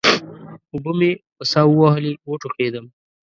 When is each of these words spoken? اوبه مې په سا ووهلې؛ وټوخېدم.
اوبه 0.73 0.91
مې 0.99 1.11
په 1.37 1.43
سا 1.51 1.61
ووهلې؛ 1.67 2.13
وټوخېدم. 2.29 2.85